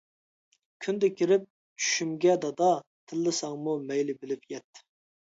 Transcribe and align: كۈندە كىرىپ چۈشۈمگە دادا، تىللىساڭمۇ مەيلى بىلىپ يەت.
كۈندە 0.83 1.09
كىرىپ 1.17 1.43
چۈشۈمگە 1.83 2.33
دادا، 2.45 2.69
تىللىساڭمۇ 3.11 3.75
مەيلى 3.91 4.15
بىلىپ 4.23 4.49
يەت. 4.55 4.83